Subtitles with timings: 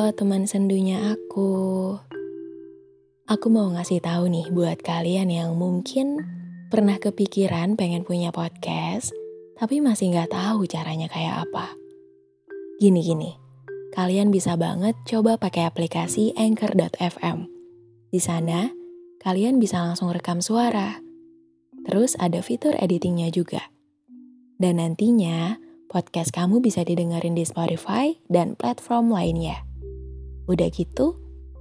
[0.00, 1.92] Teman sendunya aku.
[3.28, 6.16] Aku mau ngasih tahu nih buat kalian yang mungkin
[6.72, 9.12] pernah kepikiran pengen punya podcast,
[9.60, 11.76] tapi masih nggak tahu caranya kayak apa.
[12.80, 13.36] Gini-gini,
[13.92, 17.44] kalian bisa banget coba pakai aplikasi Anchor.fm.
[18.08, 18.72] Di sana,
[19.20, 20.96] kalian bisa langsung rekam suara.
[21.84, 23.68] Terus ada fitur editingnya juga.
[24.56, 25.60] Dan nantinya,
[25.92, 29.69] podcast kamu bisa didengarin di Spotify dan platform lainnya.
[30.50, 31.14] Udah gitu,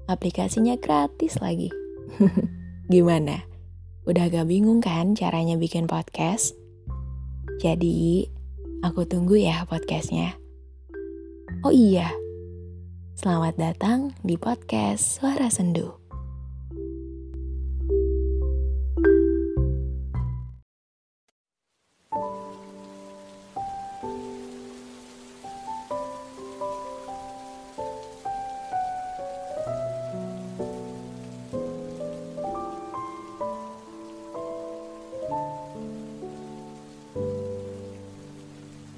[0.09, 1.69] aplikasinya gratis lagi.
[2.89, 3.45] Gimana?
[4.09, 6.57] Udah gak bingung kan caranya bikin podcast?
[7.61, 8.25] Jadi,
[8.81, 10.33] aku tunggu ya podcastnya.
[11.61, 12.09] Oh iya,
[13.13, 16.08] selamat datang di podcast Suara Sendu.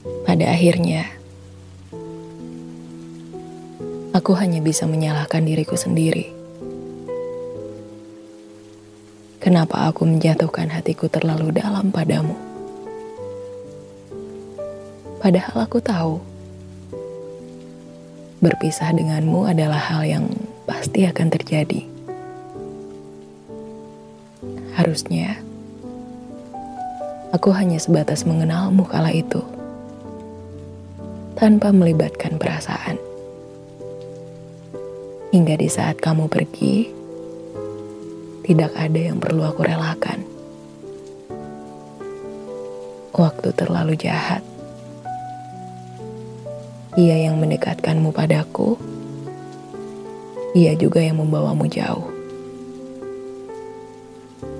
[0.01, 1.05] Pada akhirnya,
[4.17, 6.33] aku hanya bisa menyalahkan diriku sendiri.
[9.37, 12.33] Kenapa aku menjatuhkan hatiku terlalu dalam padamu?
[15.21, 16.17] Padahal aku tahu
[18.41, 20.25] berpisah denganmu adalah hal yang
[20.65, 21.85] pasti akan terjadi.
[24.73, 25.37] Harusnya
[27.29, 29.45] aku hanya sebatas mengenalmu kala itu
[31.41, 33.01] tanpa melibatkan perasaan.
[35.33, 36.85] Hingga di saat kamu pergi,
[38.45, 40.21] tidak ada yang perlu aku relakan.
[43.17, 44.45] Waktu terlalu jahat.
[46.93, 48.77] Ia yang mendekatkanmu padaku,
[50.53, 52.05] ia juga yang membawamu jauh.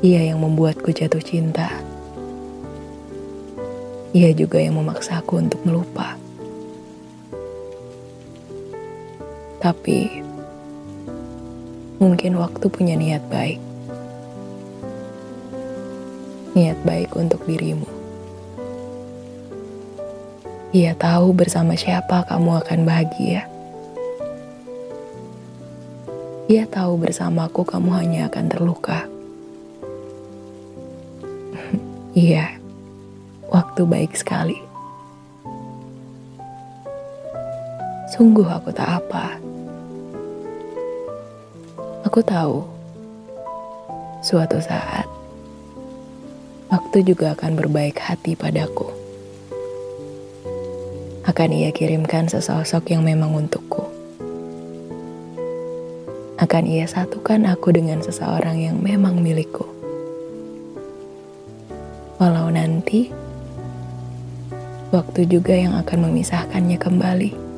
[0.02, 1.70] Ia yang membuatku jatuh cinta.
[4.18, 6.18] Ia juga yang memaksaku untuk melupa.
[9.62, 10.10] Tapi
[12.02, 13.62] mungkin waktu punya niat baik.
[16.58, 17.86] Niat baik untuk dirimu.
[20.74, 23.46] Ia tahu bersama siapa kamu akan bahagia.
[26.50, 29.06] Ia tahu bersamaku kamu hanya akan terluka.
[32.12, 32.60] Iya,
[33.48, 34.60] waktu baik sekali.
[38.12, 39.51] Sungguh aku tak apa.
[42.12, 42.68] Aku tahu,
[44.20, 45.08] suatu saat,
[46.68, 48.92] waktu juga akan berbaik hati padaku
[51.24, 53.88] akan ia kirimkan sesosok yang memang untukku.
[56.36, 59.64] Akan ia satukan aku dengan seseorang yang memang milikku.
[62.20, 63.08] Walau nanti,
[64.92, 67.51] waktu juga yang akan memisahkannya kembali.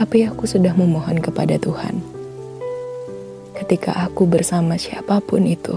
[0.00, 2.00] Tapi aku sudah memohon kepada Tuhan.
[3.52, 5.76] Ketika aku bersama siapa pun itu,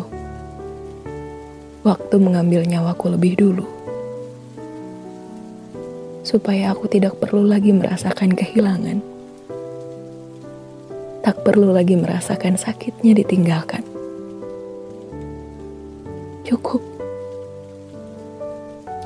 [1.84, 3.68] waktu mengambil nyawaku lebih dulu
[6.24, 9.04] supaya aku tidak perlu lagi merasakan kehilangan.
[11.20, 13.84] Tak perlu lagi merasakan sakitnya ditinggalkan.
[16.48, 16.80] Cukup.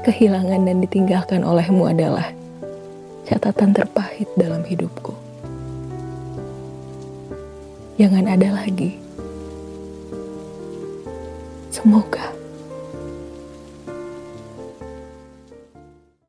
[0.06, 2.37] Kehilangan dan ditinggalkan olehmu adalah
[3.28, 5.12] catatan terpahit dalam hidupku.
[8.00, 8.96] Jangan ada lagi.
[11.68, 12.37] Semoga.